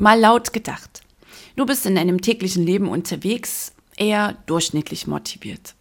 [0.00, 1.02] Mal laut gedacht.
[1.56, 5.74] Du bist in deinem täglichen Leben unterwegs, eher durchschnittlich motiviert.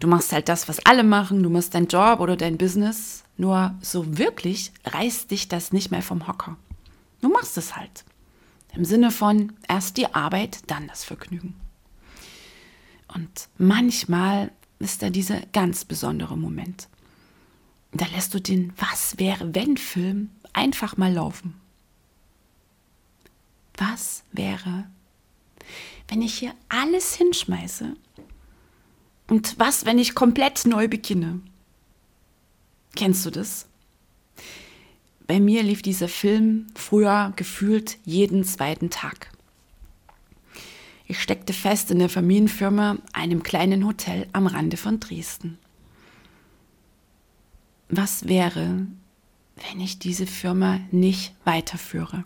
[0.00, 3.72] Du machst halt das, was alle machen, du machst deinen Job oder dein Business, nur
[3.80, 6.56] so wirklich reißt dich das nicht mehr vom Hocker.
[7.20, 8.04] Du machst es halt.
[8.74, 11.54] Im Sinne von erst die Arbeit, dann das Vergnügen.
[13.14, 14.50] Und manchmal
[14.80, 16.88] ist da dieser ganz besondere Moment.
[17.92, 21.54] Da lässt du den Was wäre wenn Film einfach mal laufen.
[23.76, 24.86] Was wäre,
[26.08, 27.96] wenn ich hier alles hinschmeiße?
[29.28, 31.40] Und was, wenn ich komplett neu beginne?
[32.94, 33.66] Kennst du das?
[35.26, 39.30] Bei mir lief dieser Film früher gefühlt jeden zweiten Tag.
[41.06, 45.58] Ich steckte fest in der Familienfirma, einem kleinen Hotel am Rande von Dresden.
[47.88, 48.86] Was wäre,
[49.56, 52.24] wenn ich diese Firma nicht weiterführe?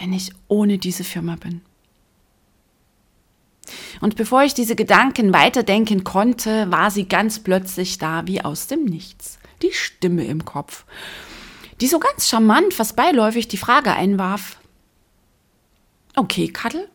[0.00, 1.60] Wenn ich ohne diese Firma bin?
[4.00, 8.86] Und bevor ich diese Gedanken weiterdenken konnte, war sie ganz plötzlich da wie aus dem
[8.86, 9.38] Nichts.
[9.60, 10.86] Die Stimme im Kopf,
[11.82, 14.58] die so ganz charmant, fast beiläufig die Frage einwarf.
[16.16, 16.88] Okay, Kattel?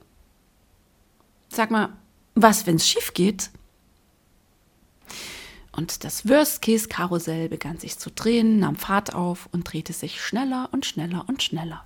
[1.50, 1.90] Sag mal,
[2.34, 3.52] was, wenn's schief geht?
[5.72, 10.88] Und das Worst-Case-Karussell begann sich zu drehen, nahm Fahrt auf und drehte sich schneller und
[10.88, 11.86] schneller und schneller.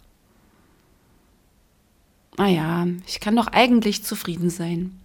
[2.40, 4.98] Naja, ich kann doch eigentlich zufrieden sein.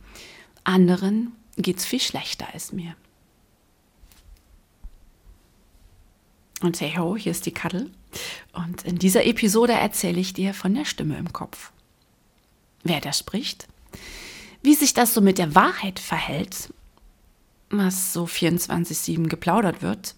[0.62, 2.94] Anderen geht's viel schlechter als mir.
[6.60, 7.90] Und hey ho, hier ist die Kaddel.
[8.52, 11.72] Und in dieser Episode erzähle ich dir von der Stimme im Kopf.
[12.84, 13.66] Wer da spricht,
[14.62, 16.72] wie sich das so mit der Wahrheit verhält,
[17.68, 20.14] was so 24-7 geplaudert wird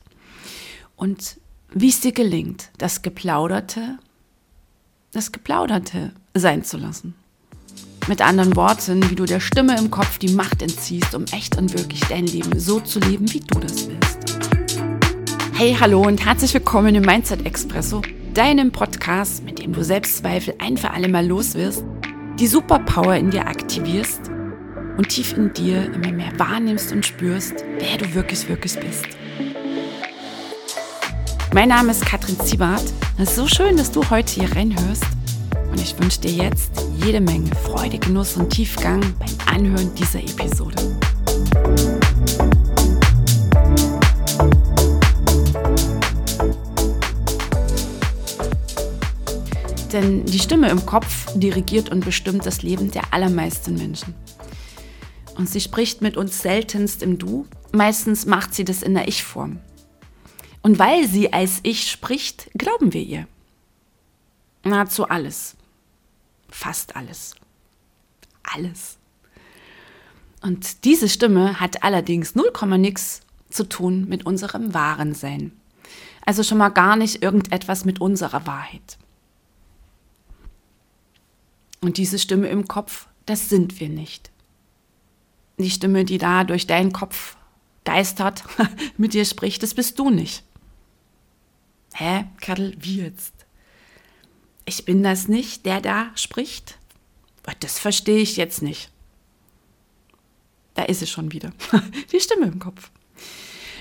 [0.96, 1.38] und
[1.70, 3.98] wie es dir gelingt, das Geplauderte,
[5.16, 7.14] das Geplauderte sein zu lassen.
[8.06, 11.72] Mit anderen Worten, wie du der Stimme im Kopf die Macht entziehst, um echt und
[11.72, 14.18] wirklich dein Leben so zu leben, wie du das willst.
[15.54, 18.02] Hey, hallo und herzlich willkommen im Mindset Expresso,
[18.34, 21.82] deinem Podcast, mit dem du Selbstzweifel ein für alle Mal los wirst,
[22.38, 24.20] die Superpower in dir aktivierst
[24.98, 29.06] und tief in dir immer mehr wahrnimmst und spürst, wer du wirklich, wirklich bist.
[31.54, 32.84] Mein Name ist Katrin Ziebart.
[33.16, 35.15] Es ist so schön, dass du heute hier reinhörst
[35.76, 36.70] und ich wünsche dir jetzt
[37.04, 40.76] jede Menge Freude, Genuss und Tiefgang beim Anhören dieser Episode.
[49.92, 54.14] Denn die Stimme im Kopf dirigiert und bestimmt das Leben der allermeisten Menschen.
[55.36, 59.60] Und sie spricht mit uns seltenst im Du, meistens macht sie das in der Ich-Form.
[60.62, 63.26] Und weil sie als Ich spricht, glauben wir ihr.
[64.64, 65.56] Nahezu alles.
[66.56, 67.34] Fast alles.
[68.42, 68.96] Alles.
[70.40, 75.52] Und diese Stimme hat allerdings 0, nix zu tun mit unserem wahren Sein.
[76.24, 78.96] Also schon mal gar nicht irgendetwas mit unserer Wahrheit.
[81.82, 84.30] Und diese Stimme im Kopf, das sind wir nicht.
[85.58, 87.36] Die Stimme, die da durch deinen Kopf
[87.84, 88.44] geistert,
[88.96, 90.42] mit dir spricht, das bist du nicht.
[91.92, 93.35] Hä, Kadel, wie jetzt?
[94.66, 96.78] Ich bin das nicht, der da spricht?
[97.60, 98.90] Das verstehe ich jetzt nicht.
[100.74, 101.52] Da ist es schon wieder.
[102.12, 102.90] Die Stimme im Kopf.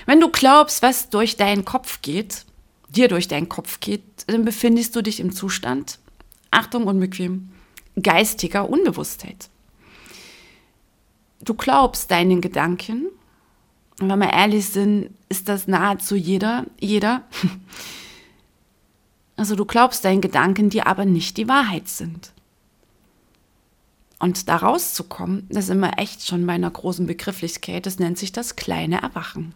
[0.06, 2.46] Wenn du glaubst, was durch deinen Kopf geht,
[2.88, 5.98] dir durch deinen Kopf geht, dann befindest du dich im Zustand,
[6.50, 7.50] Achtung unbequem,
[8.00, 9.50] geistiger Unbewusstheit.
[11.40, 13.08] Du glaubst deinen Gedanken,
[14.00, 17.24] und wenn wir ehrlich sind, ist das nahezu jeder, jeder,
[19.36, 22.32] also du glaubst deinen Gedanken, die aber nicht die Wahrheit sind.
[24.18, 28.32] Und da rauszukommen, das ist immer echt schon bei einer großen Begrifflichkeit, das nennt sich
[28.32, 29.54] das kleine Erwachen.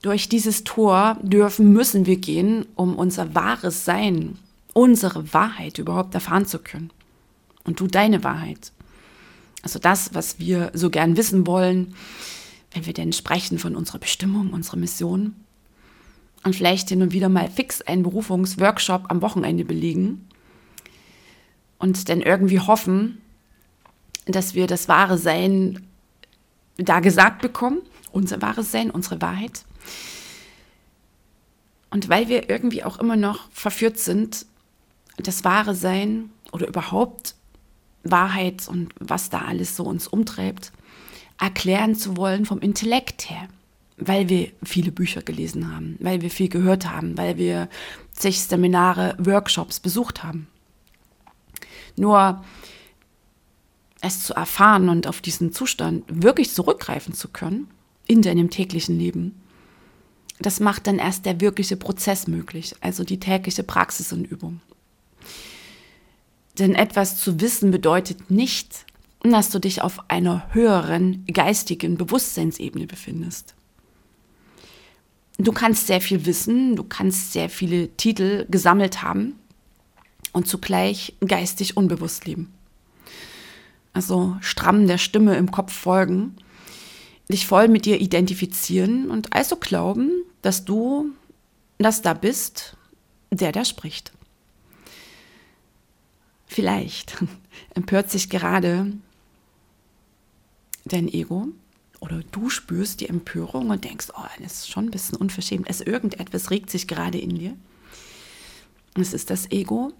[0.00, 4.38] Durch dieses Tor dürfen, müssen wir gehen, um unser wahres Sein,
[4.74, 6.90] unsere Wahrheit überhaupt erfahren zu können.
[7.64, 8.72] Und du deine Wahrheit.
[9.62, 11.96] Also das, was wir so gern wissen wollen,
[12.72, 15.34] wenn wir denn sprechen von unserer Bestimmung, unserer Mission,
[16.44, 20.28] und vielleicht hin und wieder mal fix einen Berufungsworkshop am Wochenende belegen
[21.78, 23.20] und dann irgendwie hoffen,
[24.26, 25.86] dass wir das wahre Sein
[26.76, 27.80] da gesagt bekommen,
[28.12, 29.64] unser wahres Sein, unsere Wahrheit.
[31.90, 34.46] Und weil wir irgendwie auch immer noch verführt sind,
[35.16, 37.34] das wahre Sein oder überhaupt
[38.04, 40.72] Wahrheit und was da alles so uns umtreibt,
[41.40, 43.48] erklären zu wollen vom Intellekt her
[43.98, 47.68] weil wir viele Bücher gelesen haben, weil wir viel gehört haben, weil wir
[48.12, 50.46] zig Seminare, Workshops besucht haben.
[51.96, 52.44] Nur
[54.00, 57.68] es zu erfahren und auf diesen Zustand wirklich zurückgreifen zu können
[58.06, 59.34] in deinem täglichen Leben,
[60.40, 64.60] das macht dann erst der wirkliche Prozess möglich, also die tägliche Praxis und Übung.
[66.58, 68.86] Denn etwas zu wissen bedeutet nicht,
[69.22, 73.54] dass du dich auf einer höheren geistigen Bewusstseinsebene befindest.
[75.40, 79.38] Du kannst sehr viel wissen, du kannst sehr viele Titel gesammelt haben
[80.32, 82.52] und zugleich geistig unbewusst leben.
[83.92, 86.36] Also stramm der Stimme im Kopf folgen,
[87.28, 90.10] dich voll mit dir identifizieren und also glauben,
[90.42, 91.12] dass du
[91.78, 92.76] das da bist,
[93.30, 94.12] der da spricht.
[96.46, 97.16] Vielleicht
[97.74, 98.92] empört sich gerade
[100.84, 101.48] dein Ego
[102.00, 105.66] oder du spürst die Empörung und denkst, oh, das ist schon ein bisschen unverschämt.
[105.68, 107.56] Es irgendetwas regt sich gerade in dir.
[108.94, 109.92] Es ist das Ego.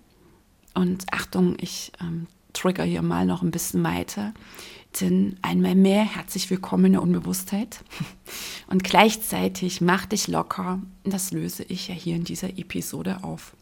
[0.75, 4.33] Und Achtung, ich ähm, trigger hier mal noch ein bisschen weiter.
[5.01, 7.81] Denn einmal mehr herzlich willkommen in der Unbewusstheit.
[8.69, 10.81] Und gleichzeitig mach dich locker.
[11.05, 13.55] Das löse ich ja hier in dieser Episode auf.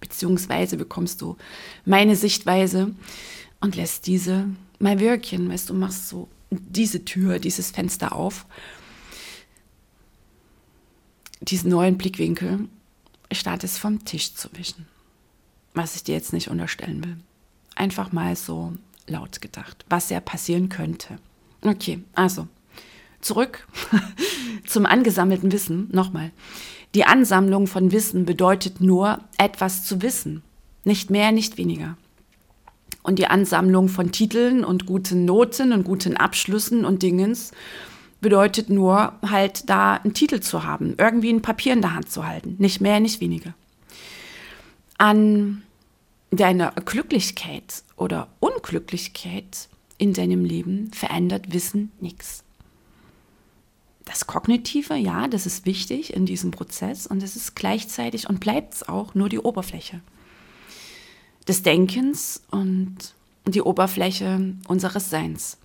[0.00, 1.36] Beziehungsweise bekommst du
[1.84, 2.92] meine Sichtweise
[3.60, 4.48] und lässt diese
[4.80, 5.48] mal wirken.
[5.48, 6.28] Weißt du, machst so
[6.60, 8.46] diese Tür, dieses Fenster auf,
[11.40, 12.68] diesen neuen Blickwinkel,
[13.32, 14.86] statt es vom Tisch zu wischen.
[15.74, 17.16] Was ich dir jetzt nicht unterstellen will.
[17.74, 18.74] Einfach mal so
[19.06, 21.18] laut gedacht, was ja passieren könnte.
[21.62, 22.46] Okay, also
[23.20, 23.66] zurück
[24.66, 25.88] zum angesammelten Wissen.
[25.92, 26.30] Nochmal.
[26.94, 30.42] Die Ansammlung von Wissen bedeutet nur, etwas zu wissen.
[30.84, 31.96] Nicht mehr, nicht weniger.
[33.02, 37.50] Und die Ansammlung von Titeln und guten Noten und guten Abschlüssen und Dingens
[38.20, 42.24] bedeutet nur, halt da einen Titel zu haben, irgendwie ein Papier in der Hand zu
[42.24, 42.54] halten.
[42.58, 43.54] Nicht mehr, nicht weniger.
[44.96, 45.62] An
[46.30, 49.68] deiner Glücklichkeit oder Unglücklichkeit
[49.98, 52.44] in deinem Leben verändert Wissen nichts.
[54.04, 58.74] Das Kognitive, ja, das ist wichtig in diesem Prozess und es ist gleichzeitig und bleibt
[58.74, 60.00] es auch nur die Oberfläche
[61.48, 63.14] des Denkens und
[63.46, 65.58] die Oberfläche unseres Seins.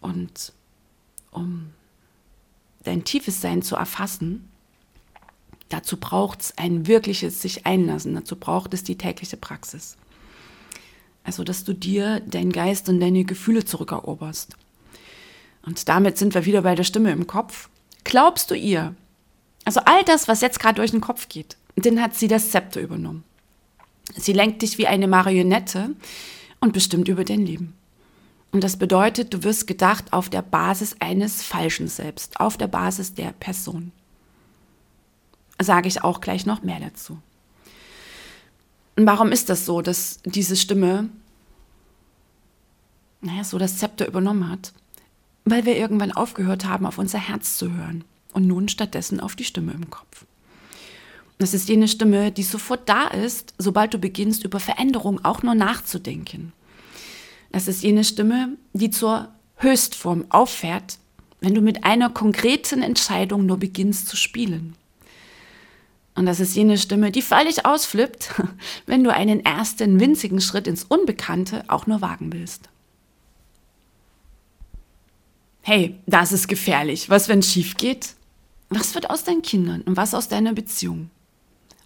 [0.00, 0.52] Und
[1.30, 1.70] um
[2.82, 4.48] dein tiefes Sein zu erfassen,
[5.68, 9.96] dazu braucht es ein wirkliches sich einlassen, dazu braucht es die tägliche Praxis.
[11.24, 14.56] Also, dass du dir deinen Geist und deine Gefühle zurückeroberst.
[15.62, 17.70] Und damit sind wir wieder bei der Stimme im Kopf.
[18.04, 18.94] Glaubst du ihr?
[19.64, 22.82] Also all das, was jetzt gerade durch den Kopf geht, den hat sie das Zepter
[22.82, 23.24] übernommen.
[24.12, 25.94] Sie lenkt dich wie eine Marionette
[26.60, 27.74] und bestimmt über dein Leben.
[28.52, 33.14] Und das bedeutet, du wirst gedacht auf der Basis eines falschen Selbst, auf der Basis
[33.14, 33.90] der Person.
[35.60, 37.18] Sage ich auch gleich noch mehr dazu.
[38.96, 41.08] Und warum ist das so, dass diese Stimme,
[43.20, 44.72] naja, so das Zepter übernommen hat?
[45.44, 49.44] Weil wir irgendwann aufgehört haben, auf unser Herz zu hören und nun stattdessen auf die
[49.44, 50.26] Stimme im Kopf.
[51.38, 55.54] Das ist jene Stimme, die sofort da ist, sobald du beginnst, über Veränderung auch nur
[55.54, 56.52] nachzudenken.
[57.50, 60.98] Das ist jene Stimme, die zur Höchstform auffährt,
[61.40, 64.76] wenn du mit einer konkreten Entscheidung nur beginnst zu spielen.
[66.14, 68.30] Und das ist jene Stimme, die völlig ausflippt,
[68.86, 72.68] wenn du einen ersten winzigen Schritt ins Unbekannte auch nur wagen willst.
[75.62, 77.10] Hey, das ist gefährlich.
[77.10, 78.14] Was, wenn es schief geht?
[78.68, 81.10] Was wird aus deinen Kindern und was aus deiner Beziehung?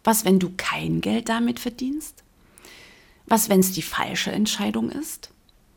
[0.09, 2.25] Was, wenn du kein Geld damit verdienst?
[3.27, 5.29] Was, wenn es die falsche Entscheidung ist?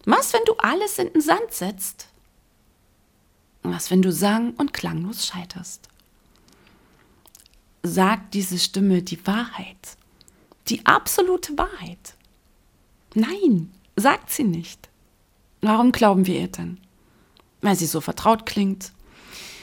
[0.06, 2.08] Was, wenn du alles in den Sand setzt?
[3.62, 5.90] Was, wenn du sang- und klanglos scheiterst?
[7.84, 9.98] Sagt diese Stimme die Wahrheit?
[10.70, 12.16] Die absolute Wahrheit?
[13.14, 14.88] Nein, sagt sie nicht.
[15.60, 16.80] Warum glauben wir ihr denn?
[17.60, 18.94] Weil sie so vertraut klingt,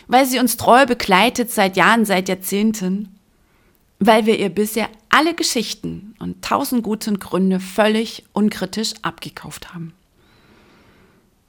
[0.08, 3.17] weil sie uns treu begleitet seit Jahren, seit Jahrzehnten
[3.98, 9.92] weil wir ihr bisher alle Geschichten und tausend guten Gründe völlig unkritisch abgekauft haben.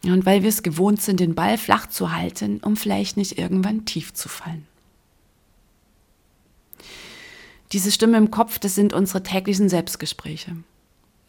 [0.03, 3.85] Und weil wir es gewohnt sind, den Ball flach zu halten, um vielleicht nicht irgendwann
[3.85, 4.65] tief zu fallen.
[7.73, 10.55] Diese Stimme im Kopf, das sind unsere täglichen Selbstgespräche.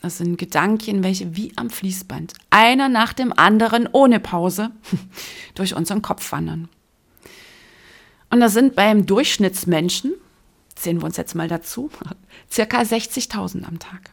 [0.01, 4.71] Das sind Gedanken, welche wie am Fließband, einer nach dem anderen ohne Pause,
[5.55, 6.69] durch unseren Kopf wandern.
[8.31, 10.15] Und das sind beim Durchschnittsmenschen
[10.81, 11.91] zählen wir uns jetzt mal dazu,
[12.51, 14.11] circa 60.000 am Tag.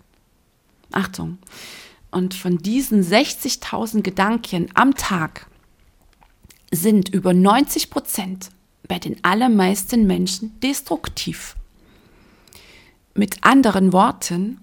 [0.91, 1.37] Achtung.
[2.11, 5.47] Und von diesen 60.000 Gedanken am Tag
[6.71, 8.49] sind über 90 Prozent
[8.87, 11.55] bei den allermeisten Menschen destruktiv.
[13.13, 14.59] Mit anderen Worten,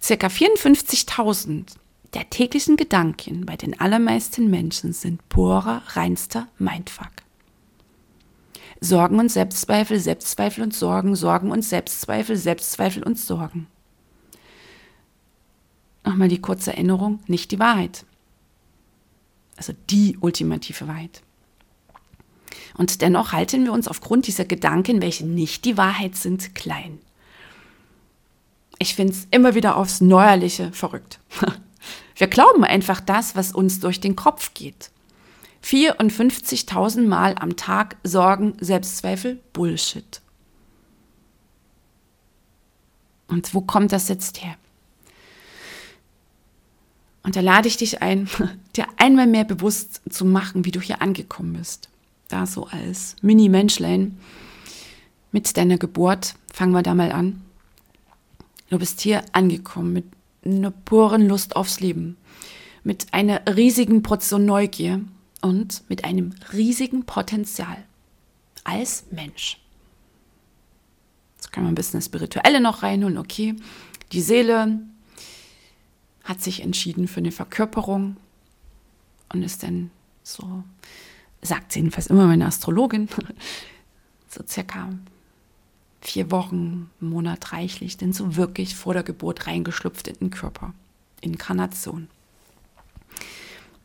[0.00, 0.26] ca.
[0.26, 1.66] 54.000
[2.14, 7.12] der täglichen Gedanken bei den allermeisten Menschen sind purer, reinster Mindfuck.
[8.82, 13.68] Sorgen und Selbstzweifel, Selbstzweifel und Sorgen, Sorgen und Selbstzweifel, Selbstzweifel und Sorgen.
[16.04, 18.04] Nochmal die kurze Erinnerung, nicht die Wahrheit.
[19.56, 21.22] Also die ultimative Wahrheit.
[22.76, 26.98] Und dennoch halten wir uns aufgrund dieser Gedanken, welche nicht die Wahrheit sind, klein.
[28.78, 31.20] Ich finde es immer wieder aufs Neuerliche verrückt.
[32.16, 34.91] Wir glauben einfach das, was uns durch den Kopf geht.
[35.64, 40.20] 54.000 Mal am Tag Sorgen, Selbstzweifel, Bullshit.
[43.28, 44.56] Und wo kommt das jetzt her?
[47.22, 48.28] Und da lade ich dich ein,
[48.76, 51.88] dir einmal mehr bewusst zu machen, wie du hier angekommen bist.
[52.28, 54.18] Da so als Mini-Menschlein
[55.30, 57.42] mit deiner Geburt, fangen wir da mal an.
[58.68, 60.04] Du bist hier angekommen mit
[60.44, 62.16] einer puren Lust aufs Leben,
[62.84, 65.00] mit einer riesigen Portion Neugier
[65.42, 67.84] und mit einem riesigen Potenzial
[68.64, 69.60] als Mensch.
[71.36, 73.18] Jetzt kann man ein bisschen das Spirituelle noch reinholen.
[73.18, 73.56] Okay,
[74.12, 74.80] die Seele
[76.24, 78.16] hat sich entschieden für eine Verkörperung
[79.32, 79.90] und ist dann
[80.22, 80.62] so,
[81.42, 83.08] sagt sie jedenfalls immer meine Astrologin,
[84.28, 84.90] so circa
[86.00, 90.74] vier Wochen, Monat reichlich, denn so wirklich vor der Geburt reingeschlüpft in den Körper.
[91.20, 92.08] Inkarnation.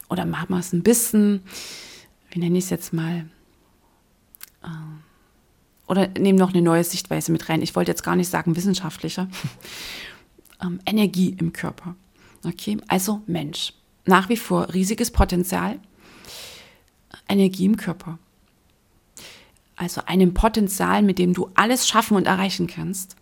[0.09, 1.41] Oder machen wir es ein bisschen,
[2.31, 3.29] wie nenne ich es jetzt mal?
[4.63, 4.67] Äh,
[5.87, 7.61] oder nehmen noch eine neue Sichtweise mit rein.
[7.61, 9.27] Ich wollte jetzt gar nicht sagen wissenschaftlicher.
[10.59, 11.95] Ähm, Energie im Körper.
[12.43, 13.73] Okay, also Mensch.
[14.05, 15.79] Nach wie vor riesiges Potenzial.
[17.29, 18.17] Energie im Körper
[19.77, 23.15] also einem Potenzial, mit dem du alles schaffen und erreichen kannst.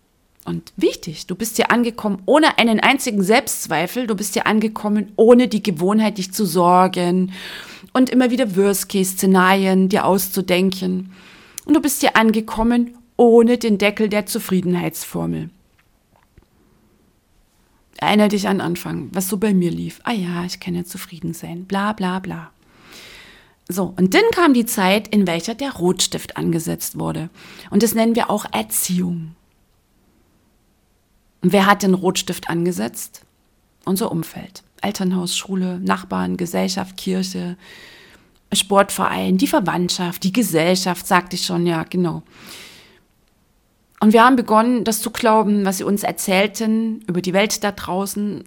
[0.46, 5.48] Und wichtig, du bist hier angekommen ohne einen einzigen Selbstzweifel, du bist hier angekommen ohne
[5.48, 7.32] die Gewohnheit, dich zu sorgen
[7.94, 11.12] und immer wieder Worst-Case-Szenarien dir auszudenken.
[11.66, 15.50] Und du bist hier angekommen ohne den Deckel der Zufriedenheitsformel.
[17.98, 20.00] Erinnere dich an Anfang, was so bei mir lief.
[20.04, 22.52] Ah ja, ich kann ja zufrieden sein, bla bla bla.
[23.68, 27.30] So, und dann kam die Zeit, in welcher der Rotstift angesetzt wurde.
[27.72, 29.36] Und das nennen wir auch Erziehung.
[31.52, 33.22] Wer hat den Rotstift angesetzt?
[33.86, 34.64] Unser Umfeld.
[34.82, 37.58] Elternhaus, Schule, Nachbarn, Gesellschaft, Kirche,
[38.52, 42.24] Sportverein, die Verwandtschaft, die Gesellschaft, sagte ich schon, ja, genau.
[44.00, 47.72] Und wir haben begonnen, das zu glauben, was sie uns erzählten über die Welt da
[47.72, 48.44] draußen,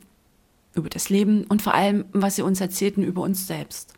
[0.75, 3.95] über das Leben und vor allem, was sie uns erzählten über uns selbst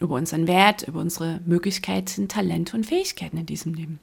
[0.00, 4.00] über unseren Wert, über unsere Möglichkeiten, Talente und Fähigkeiten in diesem Leben.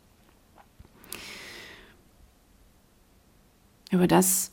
[3.91, 4.51] Über das,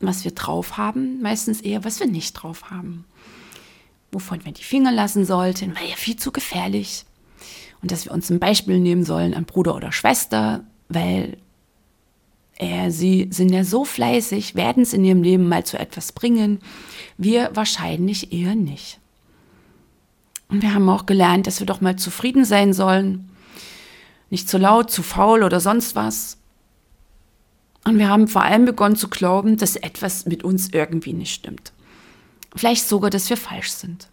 [0.00, 3.04] was wir drauf haben, meistens eher, was wir nicht drauf haben.
[4.12, 7.04] Wovon wir die Finger lassen sollten, weil ja viel zu gefährlich.
[7.82, 11.38] Und dass wir uns ein Beispiel nehmen sollen an Bruder oder Schwester, weil
[12.60, 16.60] er, sie sind ja so fleißig, werden es in ihrem Leben mal zu etwas bringen.
[17.16, 18.98] Wir wahrscheinlich eher nicht.
[20.48, 23.30] Und wir haben auch gelernt, dass wir doch mal zufrieden sein sollen.
[24.28, 26.36] Nicht zu laut, zu faul oder sonst was.
[27.84, 31.72] Und wir haben vor allem begonnen zu glauben, dass etwas mit uns irgendwie nicht stimmt.
[32.54, 34.08] Vielleicht sogar, dass wir falsch sind.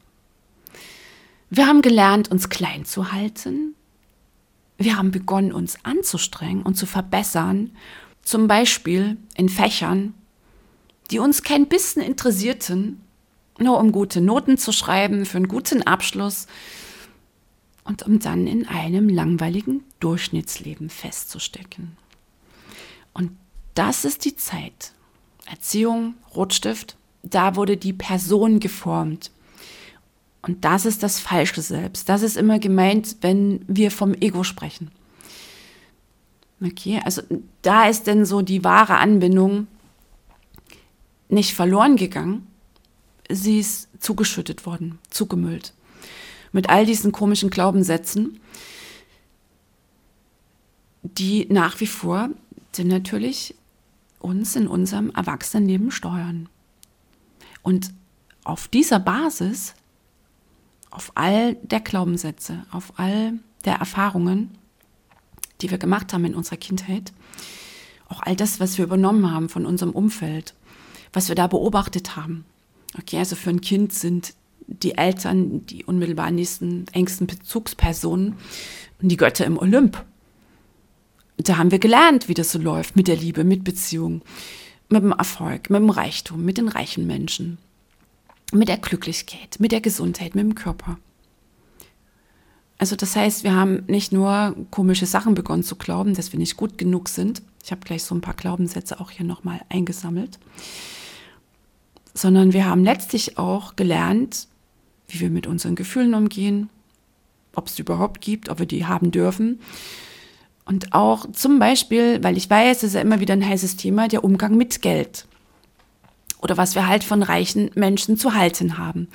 [1.50, 3.76] Wir haben gelernt, uns klein zu halten.
[4.78, 7.72] Wir haben begonnen, uns anzustrengen und zu verbessern.
[8.22, 10.14] Zum Beispiel in Fächern,
[11.10, 13.02] die uns kein bisschen interessierten
[13.60, 16.48] nur um gute Noten zu schreiben, für einen guten Abschluss
[17.84, 21.98] und um dann in einem langweiligen Durchschnittsleben festzustecken.
[23.14, 23.32] Und
[23.78, 24.92] das ist die Zeit.
[25.46, 29.32] Erziehung, Rotstift, da wurde die Person geformt.
[30.42, 32.10] Und das ist das falsche Selbst.
[32.10, 34.92] Das ist immer gemeint, wenn wir vom Ego sprechen.
[36.64, 37.22] Okay, also
[37.62, 39.68] da ist denn so die wahre Anbindung
[41.30, 42.48] nicht verloren gegangen,
[43.30, 45.74] sie ist zugeschüttet worden, zugemüllt.
[46.52, 48.40] Mit all diesen komischen Glaubenssätzen,
[51.04, 52.30] die nach wie vor
[52.84, 53.56] natürlich
[54.20, 56.50] uns in unserem Erwachsenenleben steuern.
[57.62, 57.92] Und
[58.44, 59.74] auf dieser Basis,
[60.90, 63.34] auf all der Glaubenssätze, auf all
[63.66, 64.58] der Erfahrungen,
[65.62, 67.12] die wir gemacht haben in unserer Kindheit,
[68.10, 70.54] auch all das, was wir übernommen haben von unserem Umfeld,
[71.12, 72.46] was wir da beobachtet haben,
[72.98, 74.34] Okay, also für ein Kind sind
[74.68, 78.36] die Eltern, die unmittelbar nächsten, engsten Bezugspersonen
[79.02, 80.04] und die Götter im Olymp.
[81.38, 84.22] Da haben wir gelernt, wie das so läuft mit der Liebe, mit Beziehung,
[84.90, 87.58] mit dem Erfolg, mit dem Reichtum, mit den reichen Menschen,
[88.52, 90.98] mit der Glücklichkeit, mit der Gesundheit, mit dem Körper.
[92.80, 96.58] Also das heißt, wir haben nicht nur komische Sachen begonnen zu glauben, dass wir nicht
[96.58, 97.42] gut genug sind.
[97.64, 100.38] Ich habe gleich so ein paar Glaubenssätze auch hier nochmal eingesammelt.
[102.14, 104.48] Sondern wir haben letztlich auch gelernt,
[105.08, 106.70] wie wir mit unseren Gefühlen umgehen,
[107.56, 109.60] ob es überhaupt gibt, ob wir die haben dürfen.
[110.68, 114.10] Und auch zum Beispiel, weil ich weiß, es ist ja immer wieder ein heißes Thema,
[114.10, 115.26] der Umgang mit Geld.
[116.42, 119.08] Oder was wir halt von reichen Menschen zu halten haben.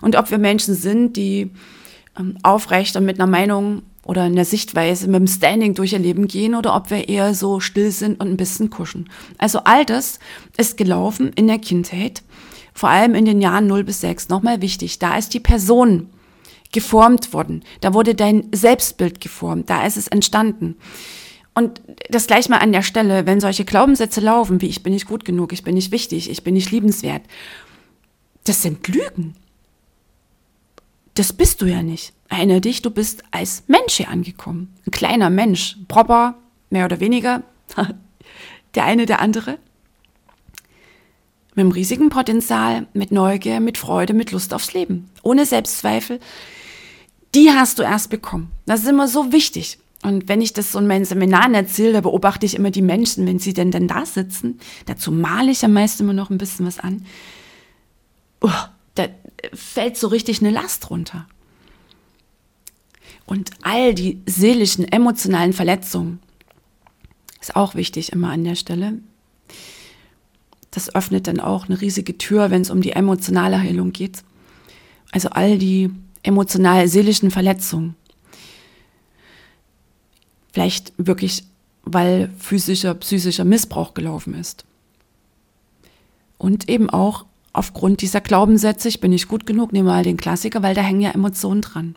[0.00, 1.50] Und ob wir Menschen sind, die
[2.18, 6.26] ähm, aufrecht und mit einer Meinung oder einer Sichtweise mit dem Standing durch ihr Leben
[6.26, 9.10] gehen oder ob wir eher so still sind und ein bisschen kuschen.
[9.38, 10.18] Also all das
[10.56, 12.22] ist gelaufen in der Kindheit,
[12.72, 14.28] vor allem in den Jahren 0 bis 6.
[14.30, 16.08] Nochmal wichtig, da ist die Person
[16.74, 20.76] geformt worden, da wurde dein Selbstbild geformt, da ist es entstanden.
[21.54, 25.06] Und das gleich mal an der Stelle, wenn solche Glaubenssätze laufen, wie ich bin nicht
[25.06, 27.22] gut genug, ich bin nicht wichtig, ich bin nicht liebenswert,
[28.44, 29.34] das sind Lügen
[31.14, 32.12] das bist du ja nicht.
[32.28, 34.74] Erinnere dich, du bist als Mensch hier angekommen.
[34.86, 36.36] Ein kleiner Mensch, proper,
[36.70, 37.42] mehr oder weniger,
[38.74, 39.58] der eine, der andere.
[41.54, 45.08] Mit einem riesigen Potenzial, mit Neugier, mit Freude, mit Lust aufs Leben.
[45.22, 46.18] Ohne Selbstzweifel.
[47.34, 48.52] Die hast du erst bekommen.
[48.66, 49.78] Das ist immer so wichtig.
[50.02, 53.26] Und wenn ich das so in meinen Seminaren erzähle, da beobachte ich immer die Menschen,
[53.26, 54.60] wenn sie denn dann da sitzen.
[54.86, 57.06] Dazu male ich am meisten immer noch ein bisschen was an.
[58.42, 58.50] Oh,
[58.94, 59.08] da
[59.54, 61.26] fällt so richtig eine Last runter.
[63.24, 66.20] Und all die seelischen, emotionalen Verletzungen
[67.40, 68.98] ist auch wichtig immer an der Stelle.
[70.70, 74.22] Das öffnet dann auch eine riesige Tür, wenn es um die emotionale Heilung geht.
[75.12, 75.90] Also all die
[76.24, 77.94] emotional seelischen Verletzungen.
[80.52, 81.44] Vielleicht wirklich,
[81.84, 84.64] weil physischer, psychischer Missbrauch gelaufen ist.
[86.38, 90.62] Und eben auch aufgrund dieser Glaubenssätze, ich bin nicht gut genug, nehme mal den Klassiker,
[90.62, 91.96] weil da hängen ja Emotionen dran.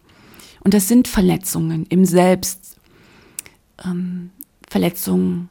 [0.61, 2.77] Und das sind Verletzungen im Selbst,
[3.83, 4.31] ähm,
[4.69, 5.49] Verletzungen,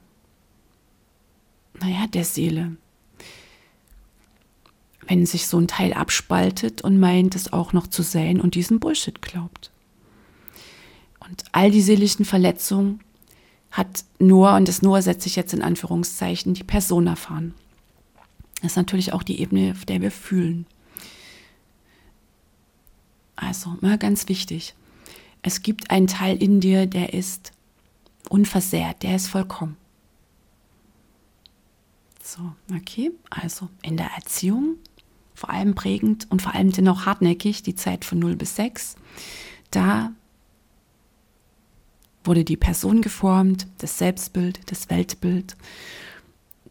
[1.80, 2.76] naja, der Seele.
[5.06, 8.80] Wenn sich so ein Teil abspaltet und meint, es auch noch zu sein und diesen
[8.80, 9.70] Bullshit glaubt.
[11.20, 13.00] Und all die seelischen Verletzungen
[13.70, 17.54] hat nur, und das nur setze ich jetzt in Anführungszeichen, die Person erfahren.
[18.62, 20.66] Das ist natürlich auch die Ebene, auf der wir fühlen.
[23.36, 24.74] Also, mal ganz wichtig.
[25.42, 27.52] Es gibt einen Teil in dir, der ist
[28.30, 29.76] unversehrt, der ist vollkommen.
[32.22, 32.40] So,
[32.74, 33.12] okay.
[33.30, 34.76] Also in der Erziehung,
[35.36, 38.96] vor allem prägend und vor allem dennoch hartnäckig, die Zeit von 0 bis 6,
[39.70, 40.10] da
[42.24, 45.56] wurde die Person geformt, das Selbstbild, das Weltbild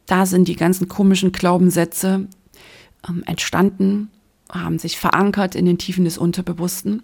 [0.06, 2.28] da sind die ganzen komischen Glaubenssätze
[3.08, 4.10] ähm, entstanden,
[4.52, 7.04] haben sich verankert in den Tiefen des Unterbewussten.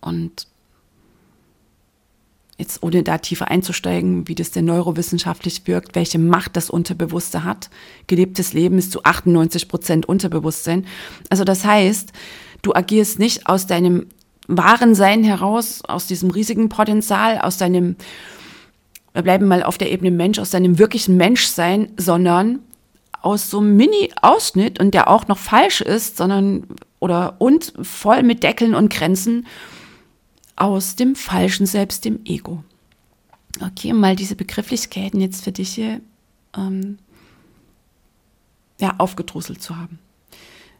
[0.00, 0.46] Und
[2.60, 7.70] jetzt ohne da tiefer einzusteigen, wie das denn neurowissenschaftlich wirkt, welche Macht das Unterbewusste hat.
[8.06, 10.86] Gelebtes Leben ist zu 98 Prozent Unterbewusstsein.
[11.28, 12.12] Also das heißt,
[12.62, 14.06] du agierst nicht aus deinem
[14.46, 17.96] wahren Sein heraus, aus diesem riesigen Potenzial, aus deinem
[19.12, 22.60] wir bleiben mal auf der Ebene Mensch, aus seinem wirklichen Menschsein, sondern
[23.22, 26.64] aus so einem Mini-Ausschnitt und der auch noch falsch ist, sondern
[27.00, 29.46] oder und voll mit Deckeln und Grenzen
[30.60, 32.62] aus dem falschen Selbst, dem Ego.
[33.64, 36.00] Okay, mal diese Begrifflichkeiten jetzt für dich hier
[36.56, 36.98] ähm,
[38.78, 39.98] ja, aufgedrosselt zu haben.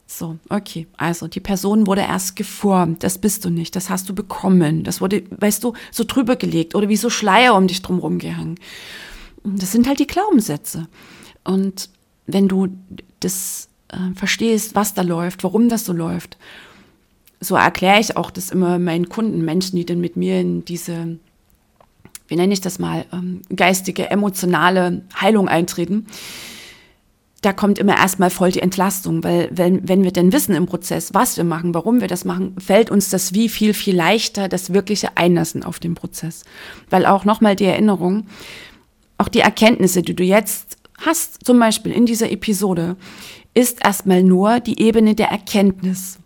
[0.07, 0.87] So, okay.
[0.97, 3.03] Also die Person wurde erst geformt.
[3.03, 3.75] Das bist du nicht.
[3.75, 4.85] Das hast du bekommen.
[4.85, 8.57] Das wurde, weißt du, so drüber gelegt oder wie so Schleier um dich drumherum gehangen.
[9.45, 10.89] Das sind halt die Glaubenssätze.
[11.43, 11.89] Und
[12.27, 12.69] wenn du
[13.21, 16.37] das äh, verstehst, was da läuft, warum das so läuft,
[17.41, 21.19] so erkläre ich auch das immer meinen Kunden, Menschen, die dann mit mir in diese,
[22.29, 26.07] wie nenne ich das mal, ähm, geistige, emotionale Heilung eintreten
[27.41, 31.15] da kommt immer erstmal voll die Entlastung, weil wenn, wenn wir denn wissen im Prozess,
[31.15, 34.75] was wir machen, warum wir das machen, fällt uns das wie viel, viel leichter, das
[34.75, 36.45] wirkliche Einlassen auf den Prozess.
[36.91, 38.27] Weil auch nochmal die Erinnerung,
[39.17, 42.97] auch die Erkenntnisse, die du jetzt hast, zum Beispiel in dieser Episode,
[43.55, 46.19] ist erstmal nur die Ebene der Erkenntnis.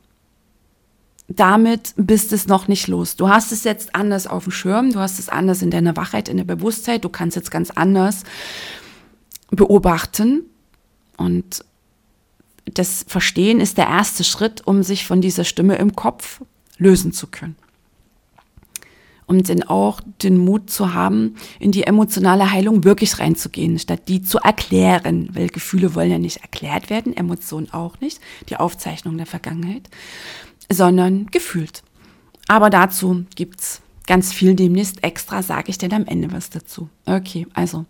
[1.28, 3.16] Damit bist es noch nicht los.
[3.16, 6.28] Du hast es jetzt anders auf dem Schirm, du hast es anders in deiner Wachheit,
[6.28, 8.24] in der Bewusstheit, du kannst jetzt ganz anders
[9.50, 10.42] beobachten,
[11.16, 11.64] und
[12.64, 16.42] das Verstehen ist der erste Schritt, um sich von dieser Stimme im Kopf
[16.78, 17.56] lösen zu können.
[19.26, 24.22] Um dann auch den Mut zu haben, in die emotionale Heilung wirklich reinzugehen, statt die
[24.22, 29.26] zu erklären, weil Gefühle wollen ja nicht erklärt werden, Emotionen auch nicht, die Aufzeichnung der
[29.26, 29.88] Vergangenheit,
[30.70, 31.82] sondern gefühlt.
[32.48, 36.88] Aber dazu gibt's ganz viel demnächst extra, sage ich denn am Ende was dazu.
[37.06, 37.86] Okay, also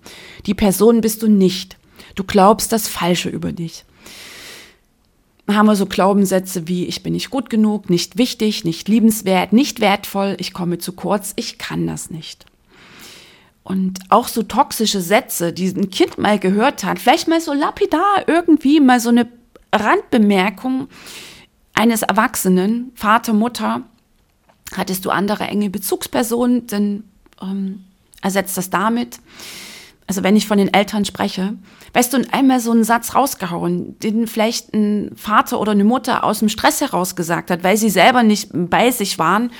[0.47, 1.77] die Person bist du nicht.
[2.15, 3.85] Du glaubst das Falsche über dich
[5.49, 9.81] haben wir so Glaubenssätze wie ich bin nicht gut genug, nicht wichtig, nicht liebenswert, nicht
[9.81, 12.47] wertvoll, ich komme zu kurz, ich kann das nicht.
[13.63, 18.25] Und auch so toxische Sätze, die ein Kind mal gehört hat, vielleicht mal so lapidar
[18.27, 19.29] irgendwie mal so eine
[19.73, 20.89] Randbemerkung
[21.75, 23.83] eines Erwachsenen, Vater, Mutter,
[24.75, 27.05] hattest du andere enge Bezugspersonen, dann
[27.43, 27.85] ähm,
[28.23, 29.19] ersetzt das damit.
[30.07, 31.55] Also wenn ich von den Eltern spreche,
[31.95, 36.41] weißt du, einmal so einen Satz rausgehauen, den vielleicht ein Vater oder eine Mutter aus
[36.41, 39.51] dem Stress heraus gesagt hat, weil sie selber nicht bei sich waren,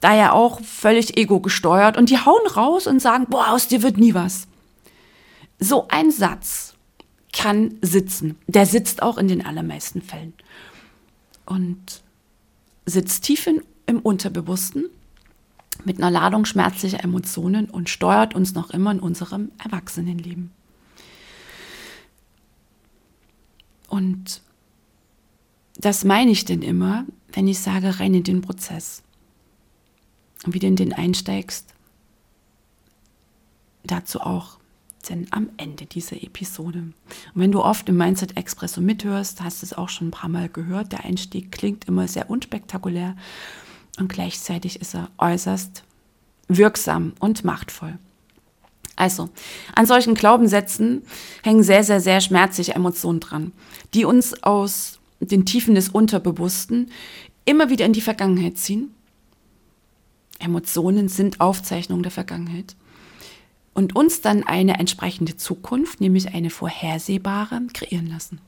[0.00, 3.82] da ja auch völlig ego gesteuert und die hauen raus und sagen, boah, aus dir
[3.82, 4.48] wird nie was.
[5.58, 6.74] So ein Satz
[7.32, 8.36] kann sitzen.
[8.46, 10.34] Der sitzt auch in den allermeisten Fällen.
[11.46, 12.02] Und
[12.86, 14.86] sitzt tief in, im Unterbewussten
[15.84, 20.50] mit einer Ladung schmerzlicher Emotionen und steuert uns noch immer in unserem Erwachsenenleben.
[23.88, 24.40] Und
[25.76, 29.02] das meine ich denn immer, wenn ich sage, rein in den Prozess.
[30.44, 31.74] Und wie du in den einsteigst,
[33.84, 34.58] dazu auch
[35.08, 36.78] denn am Ende dieser Episode.
[36.78, 36.94] Und
[37.34, 40.48] wenn du oft im Mindset Expresso mithörst, hast du es auch schon ein paar Mal
[40.48, 43.16] gehört, der Einstieg klingt immer sehr unspektakulär
[43.98, 45.84] und gleichzeitig ist er äußerst
[46.48, 47.98] wirksam und machtvoll.
[48.96, 49.30] Also,
[49.74, 51.02] an solchen Glaubenssätzen
[51.42, 53.52] hängen sehr, sehr, sehr schmerzliche Emotionen dran,
[53.94, 56.90] die uns aus den Tiefen des Unterbewussten
[57.44, 58.94] immer wieder in die Vergangenheit ziehen.
[60.38, 62.76] Emotionen sind Aufzeichnungen der Vergangenheit
[63.74, 68.40] und uns dann eine entsprechende Zukunft, nämlich eine vorhersehbare, kreieren lassen.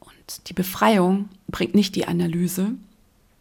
[0.00, 2.72] Und die Befreiung bringt nicht die Analyse,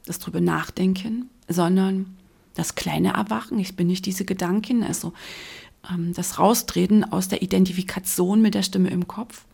[0.05, 2.15] das drüber nachdenken, sondern
[2.53, 5.13] das kleine Erwachen, ich bin nicht diese Gedanken, also
[5.91, 9.45] ähm, das Raustreten aus der Identifikation mit der Stimme im Kopf.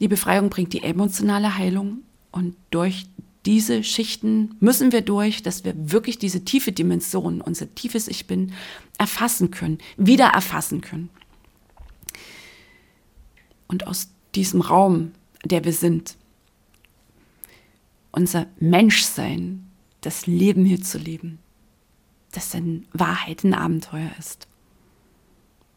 [0.00, 1.98] Die Befreiung bringt die emotionale Heilung
[2.30, 3.06] und durch
[3.46, 8.52] diese Schichten müssen wir durch, dass wir wirklich diese tiefe Dimension, unser tiefes Ich bin,
[8.98, 11.08] erfassen können, wieder erfassen können.
[13.66, 15.12] Und aus diesem Raum,
[15.44, 16.16] der wir sind,
[18.12, 19.66] unser Menschsein,
[20.00, 21.38] das Leben hier zu leben,
[22.32, 24.48] das in Wahrheit ein Abenteuer ist.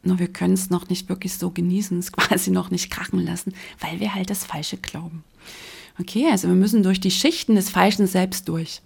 [0.04, 3.54] Nur wir können es noch nicht wirklich so genießen, es quasi noch nicht krachen lassen,
[3.80, 5.24] weil wir halt das Falsche glauben.
[6.00, 8.82] Okay, also wir müssen durch die Schichten des Falschen selbst durch.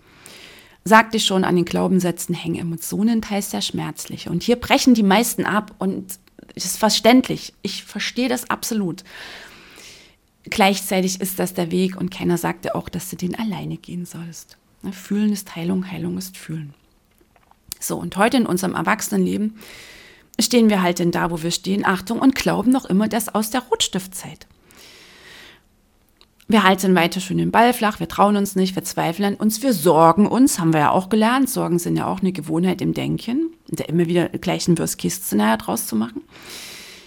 [0.84, 4.30] Sagte schon, an den Glaubenssätzen hängen Emotionen teils sehr schmerzlich.
[4.30, 6.20] Und hier brechen die meisten ab und
[6.56, 7.54] es ist verständlich.
[7.62, 9.04] Ich verstehe das absolut.
[10.44, 14.58] Gleichzeitig ist das der Weg und keiner sagte auch, dass du den alleine gehen sollst.
[14.92, 16.74] Fühlen ist Heilung, Heilung ist Fühlen.
[17.80, 19.58] So, und heute in unserem Erwachsenenleben
[20.40, 23.50] stehen wir halt denn da, wo wir stehen, Achtung, und glauben noch immer das aus
[23.50, 24.48] der Rotstiftzeit.
[26.50, 29.62] Wir halten weiter schön den Ball flach, wir trauen uns nicht, wir zweifeln an uns,
[29.62, 31.50] wir sorgen uns, haben wir ja auch gelernt.
[31.50, 35.98] Sorgen sind ja auch eine Gewohnheit im Denken, da immer wieder gleichen Worst-Case-Szenario draus zu
[35.98, 36.22] machen.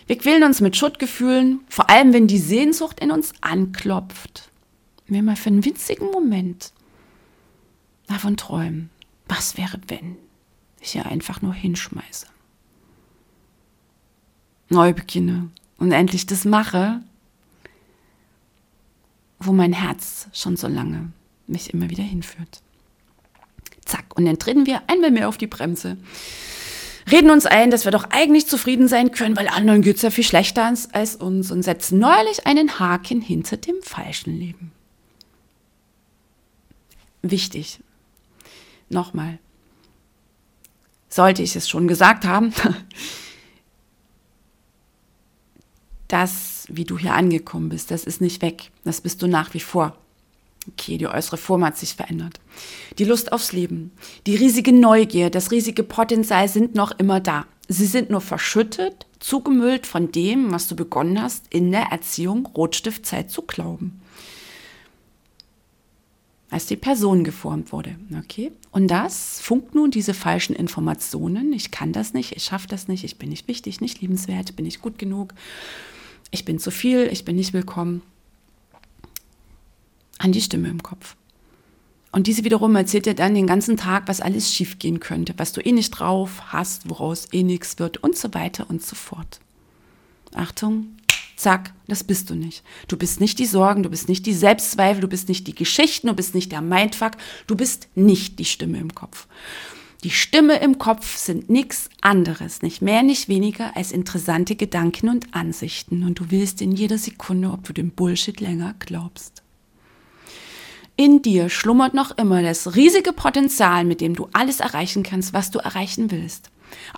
[0.06, 4.50] Wir quälen uns mit Schuldgefühlen, vor allem wenn die Sehnsucht in uns anklopft.
[5.06, 6.72] Wir mal für einen winzigen Moment
[8.08, 8.90] davon träumen,
[9.26, 10.16] was wäre, wenn
[10.80, 12.26] ich hier einfach nur hinschmeiße.
[14.68, 15.48] Neu beginne
[15.78, 17.00] und endlich das mache,
[19.40, 21.10] wo mein Herz schon so lange
[21.46, 22.62] mich immer wieder hinführt.
[23.84, 25.96] Zack, und dann treten wir einmal mehr auf die Bremse.
[27.10, 30.10] Reden uns ein, dass wir doch eigentlich zufrieden sein können, weil anderen geht es ja
[30.10, 34.70] viel schlechter als uns und setzen neulich einen Haken hinter dem falschen Leben.
[37.22, 37.80] Wichtig.
[38.88, 39.38] Nochmal.
[41.08, 42.52] Sollte ich es schon gesagt haben,
[46.08, 48.70] das, wie du hier angekommen bist, das ist nicht weg.
[48.84, 49.96] Das bist du nach wie vor.
[50.68, 52.38] Okay, die äußere Form hat sich verändert.
[52.98, 53.92] Die Lust aufs Leben,
[54.26, 57.46] die riesige Neugier, das riesige Potenzial sind noch immer da.
[57.68, 63.30] Sie sind nur verschüttet, zugemüllt von dem, was du begonnen hast, in der Erziehung Rotstiftzeit
[63.30, 64.00] zu glauben
[66.50, 67.96] als die Person geformt wurde.
[68.18, 68.52] Okay?
[68.72, 71.52] Und das funkt nun diese falschen Informationen.
[71.52, 74.64] Ich kann das nicht, ich schaffe das nicht, ich bin nicht wichtig, nicht liebenswert, bin
[74.64, 75.32] nicht gut genug,
[76.30, 78.02] ich bin zu viel, ich bin nicht willkommen.
[80.18, 81.16] an die Stimme im Kopf.
[82.12, 85.62] Und diese wiederum erzählt dir dann den ganzen Tag, was alles schiefgehen könnte, was du
[85.62, 89.40] eh nicht drauf hast, woraus eh nichts wird und so weiter und so fort.
[90.34, 90.96] Achtung,
[91.36, 92.62] zack, das bist du nicht.
[92.88, 96.08] Du bist nicht die Sorgen, du bist nicht die Selbstzweifel, du bist nicht die Geschichten,
[96.08, 97.12] du bist nicht der Mindfuck,
[97.46, 99.26] du bist nicht die Stimme im Kopf.
[100.02, 105.34] Die Stimme im Kopf sind nichts anderes, nicht mehr, nicht weniger als interessante Gedanken und
[105.34, 109.42] Ansichten und du willst in jeder Sekunde, ob du dem Bullshit länger glaubst.
[110.96, 115.50] In dir schlummert noch immer das riesige Potenzial, mit dem du alles erreichen kannst, was
[115.50, 116.50] du erreichen willst.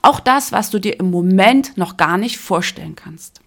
[0.03, 3.41] Auch das, was du dir im Moment noch gar nicht vorstellen kannst.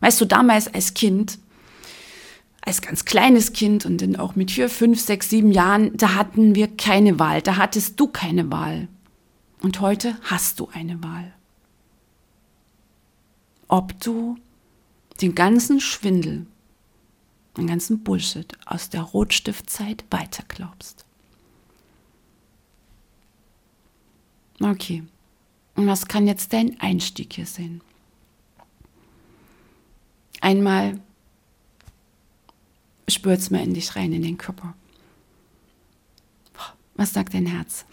[0.00, 1.38] Weißt du, damals als Kind,
[2.62, 6.54] als ganz kleines Kind und dann auch mit vier, fünf, sechs, sieben Jahren, da hatten
[6.54, 8.88] wir keine Wahl, da hattest du keine Wahl.
[9.62, 11.32] Und heute hast du eine Wahl.
[13.68, 14.36] Ob du
[15.20, 16.46] den ganzen Schwindel,
[17.56, 21.04] den ganzen Bullshit aus der Rotstiftzeit weiterglaubst.
[24.60, 25.02] Okay.
[25.74, 27.80] Und was kann jetzt dein Einstieg hier sein?
[30.40, 31.00] Einmal
[33.12, 34.74] spürt's mal in dich rein, in den Körper.
[36.94, 37.84] Was sagt dein Herz?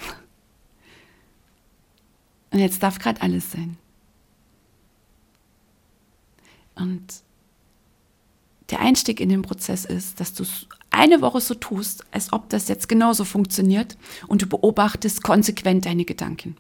[2.51, 3.77] Und jetzt darf gerade alles sein.
[6.75, 7.05] Und
[8.69, 10.43] der Einstieg in den Prozess ist, dass du
[10.91, 16.05] eine Woche so tust, als ob das jetzt genauso funktioniert und du beobachtest konsequent deine
[16.05, 16.55] Gedanken.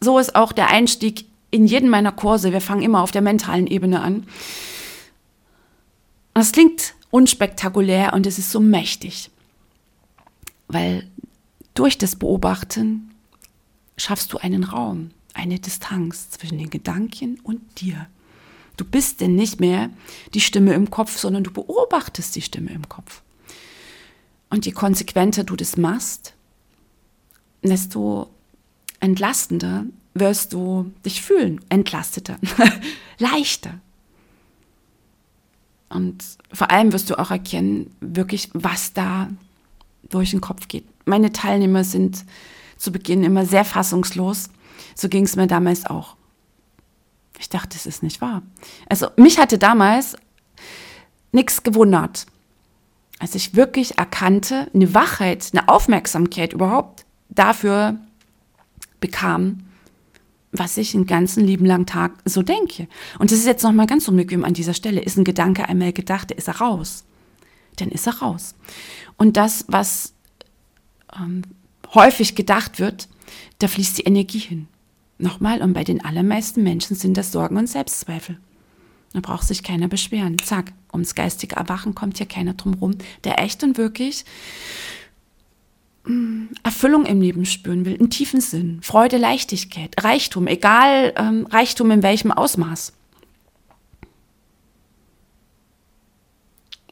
[0.00, 2.52] So ist auch der Einstieg in jeden meiner Kurse.
[2.52, 4.26] Wir fangen immer auf der mentalen Ebene an.
[6.34, 9.30] Das klingt unspektakulär und es ist so mächtig,
[10.68, 11.08] weil
[11.74, 13.14] durch das Beobachten
[13.96, 18.06] schaffst du einen Raum, eine Distanz zwischen den Gedanken und dir.
[18.76, 19.90] Du bist denn nicht mehr
[20.34, 23.22] die Stimme im Kopf, sondern du beobachtest die Stimme im Kopf.
[24.50, 26.34] Und je konsequenter du das machst,
[27.62, 28.30] desto
[29.00, 32.38] entlastender wirst du dich fühlen, entlasteter,
[33.18, 33.80] leichter.
[35.88, 39.28] Und vor allem wirst du auch erkennen, wirklich, was da
[40.08, 40.86] durch den Kopf geht.
[41.04, 42.24] Meine Teilnehmer sind
[42.76, 44.50] zu Beginn immer sehr fassungslos.
[44.94, 46.16] So ging es mir damals auch.
[47.38, 48.42] Ich dachte, es ist nicht wahr.
[48.88, 50.16] Also mich hatte damals
[51.32, 52.26] nichts gewundert,
[53.18, 57.98] als ich wirklich erkannte, eine Wachheit, eine Aufmerksamkeit überhaupt dafür
[59.00, 59.65] bekam,
[60.52, 62.88] was ich den ganzen lieben langen Tag so denke.
[63.18, 65.00] Und das ist jetzt nochmal ganz unbequem an dieser Stelle.
[65.00, 67.04] Ist ein Gedanke einmal gedacht, ist er raus.
[67.76, 68.54] Dann ist er raus.
[69.16, 70.14] Und das, was
[71.14, 71.42] ähm,
[71.94, 73.08] häufig gedacht wird,
[73.58, 74.68] da fließt die Energie hin.
[75.18, 78.38] Nochmal, und bei den allermeisten Menschen sind das Sorgen und Selbstzweifel.
[79.12, 80.36] Da braucht sich keiner beschweren.
[80.38, 84.24] Zack, ums geistige Erwachen kommt hier keiner drum rum, der echt und wirklich
[86.62, 92.02] Erfüllung im Leben spüren will, einen tiefen Sinn, Freude, Leichtigkeit, Reichtum, egal ähm, Reichtum in
[92.02, 92.92] welchem Ausmaß.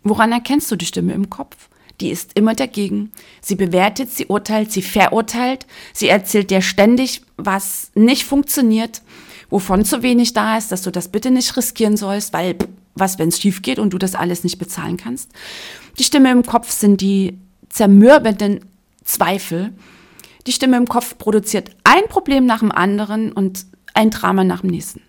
[0.02, 1.68] Woran erkennst du die Stimme im Kopf?
[2.00, 3.12] die ist immer dagegen.
[3.40, 9.02] Sie bewertet, sie urteilt, sie verurteilt, sie erzählt dir ständig, was nicht funktioniert,
[9.50, 12.56] wovon zu wenig da ist, dass du das bitte nicht riskieren sollst, weil
[12.94, 15.30] was, wenn es schief geht und du das alles nicht bezahlen kannst.
[15.98, 18.60] Die Stimme im Kopf sind die zermürbenden
[19.04, 19.72] Zweifel.
[20.46, 24.70] Die Stimme im Kopf produziert ein Problem nach dem anderen und ein Drama nach dem
[24.70, 25.00] nächsten.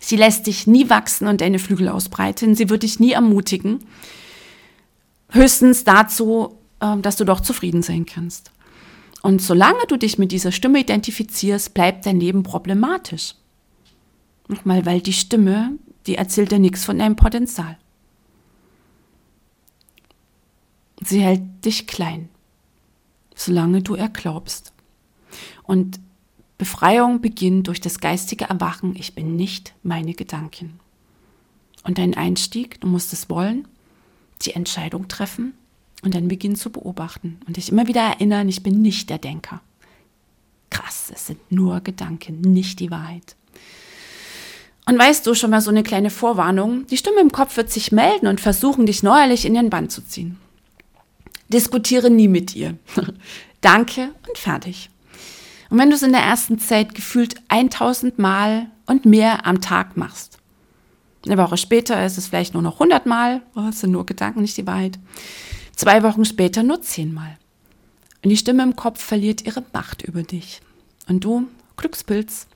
[0.00, 2.54] Sie lässt dich nie wachsen und deine Flügel ausbreiten.
[2.54, 3.80] Sie wird dich nie ermutigen
[5.34, 8.52] höchstens dazu, ähm, dass du doch zufrieden sein kannst.
[9.22, 13.34] Und solange du dich mit dieser Stimme identifizierst, bleibt dein Leben problematisch.
[14.48, 15.72] Nochmal, weil die Stimme,
[16.06, 17.78] die erzählt dir nichts von deinem Potenzial.
[21.02, 22.28] Sie hält dich klein,
[23.34, 24.72] solange du erglaubst.
[25.62, 26.00] Und
[26.58, 30.78] Befreiung beginnt durch das geistige Erwachen, ich bin nicht meine Gedanken.
[31.82, 33.68] Und dein Einstieg, du musst es wollen,
[34.42, 35.54] die Entscheidung treffen
[36.02, 39.60] und dann beginnen zu beobachten und dich immer wieder erinnern, ich bin nicht der Denker.
[40.70, 43.36] Krass, es sind nur Gedanken, nicht die Wahrheit.
[44.86, 46.86] Und weißt du schon mal so eine kleine Vorwarnung?
[46.88, 50.02] Die Stimme im Kopf wird sich melden und versuchen, dich neuerlich in den Bann zu
[50.02, 50.38] ziehen.
[51.54, 52.76] Diskutiere nie mit ihr.
[53.60, 54.90] Danke und fertig.
[55.70, 59.96] Und wenn du es in der ersten Zeit gefühlt 1000 Mal und mehr am Tag
[59.96, 60.38] machst,
[61.26, 63.40] eine Woche später ist es vielleicht nur noch 100 Mal.
[63.56, 64.98] Oh, es sind nur Gedanken, nicht die Wahrheit.
[65.74, 67.38] Zwei Wochen später nur 10 Mal.
[68.22, 70.60] Und die Stimme im Kopf verliert ihre Macht über dich.
[71.08, 72.46] Und du, Glückspilz,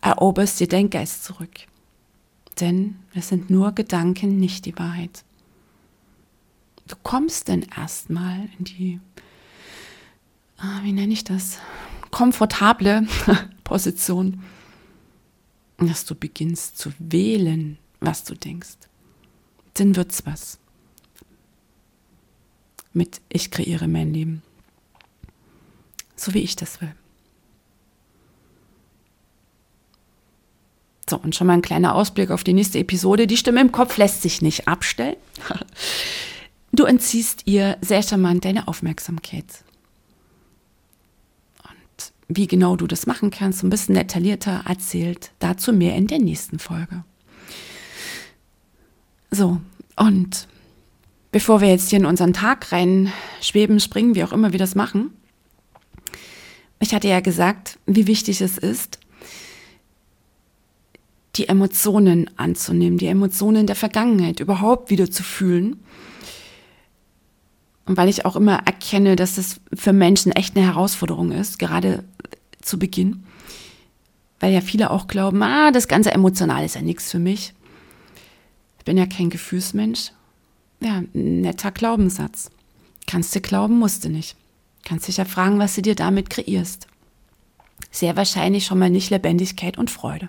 [0.00, 1.50] eroberst dir dein Geist zurück.
[2.60, 5.22] Denn es sind nur Gedanken, nicht die Wahrheit.
[6.86, 9.00] Du kommst denn erstmal in die,
[10.58, 11.58] ah, wie nenne ich das,
[12.10, 13.06] komfortable
[13.64, 14.42] Position,
[15.78, 18.76] dass du beginnst zu wählen, was du denkst.
[19.74, 20.58] Dann wird's was.
[22.92, 24.42] Mit ich kreiere mein Leben.
[26.14, 26.94] So wie ich das will.
[31.08, 33.28] So, und schon mal ein kleiner Ausblick auf die nächste Episode.
[33.28, 35.16] Die Stimme im Kopf lässt sich nicht abstellen.
[36.76, 39.64] Du entziehst ihr sehr charmant deine Aufmerksamkeit.
[41.64, 46.18] Und wie genau du das machen kannst, ein bisschen detaillierter erzählt, dazu mehr in der
[46.18, 47.02] nächsten Folge.
[49.30, 49.58] So,
[49.96, 50.48] und
[51.32, 53.10] bevor wir jetzt hier in unseren Tag rein
[53.40, 55.12] schweben, springen, wie auch immer wir das machen,
[56.78, 58.98] ich hatte ja gesagt, wie wichtig es ist,
[61.36, 65.80] die Emotionen anzunehmen, die Emotionen der Vergangenheit überhaupt wieder zu fühlen.
[67.86, 72.04] Und weil ich auch immer erkenne, dass es für Menschen echt eine Herausforderung ist, gerade
[72.60, 73.24] zu Beginn.
[74.40, 77.54] Weil ja viele auch glauben, ah, das ganze Emotional ist ja nichts für mich.
[78.78, 80.12] Ich bin ja kein Gefühlsmensch.
[80.80, 82.50] Ja, netter Glaubenssatz.
[83.06, 84.36] Kannst du glauben, musst du nicht.
[84.84, 86.86] Kannst dich ja fragen, was du dir damit kreierst.
[87.90, 90.28] Sehr wahrscheinlich schon mal nicht Lebendigkeit und Freude.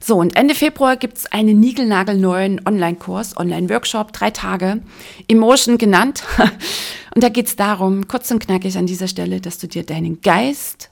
[0.00, 4.82] So, und Ende Februar gibt es einen niegelnagelneuen Online-Kurs, Online-Workshop, drei Tage,
[5.28, 6.24] Emotion genannt.
[7.14, 10.20] Und da geht es darum, kurz und knackig an dieser Stelle, dass du dir deinen
[10.20, 10.90] Geist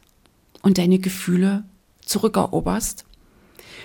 [0.63, 1.65] und deine Gefühle
[2.05, 3.05] zurückeroberst,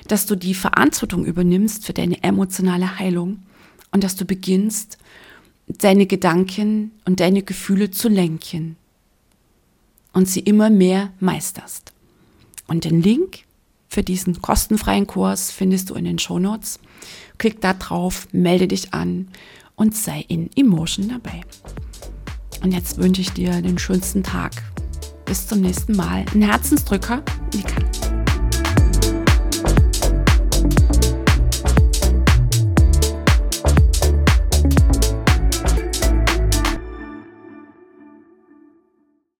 [0.07, 3.39] dass du die Verantwortung übernimmst für deine emotionale Heilung
[3.91, 4.99] und dass du beginnst,
[5.67, 8.77] deine Gedanken und deine Gefühle zu lenken
[10.13, 11.91] und sie immer mehr meisterst.
[12.67, 13.46] Und den Link
[13.87, 16.79] für diesen kostenfreien Kurs findest du in den Shownotes.
[17.37, 19.27] Klick da drauf, melde dich an
[19.75, 21.41] und sei in Emotion dabei.
[22.63, 24.51] Und jetzt wünsche ich dir den schönsten Tag.
[25.25, 26.25] Bis zum nächsten Mal.
[26.33, 27.21] Ein Herzensdrücker,
[27.53, 27.96] Nika.